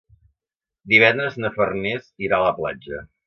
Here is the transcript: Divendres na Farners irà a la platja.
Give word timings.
Divendres 0.93 1.37
na 1.43 1.53
Farners 1.59 2.09
irà 2.29 2.39
a 2.39 2.47
la 2.47 2.55
platja. 2.63 3.05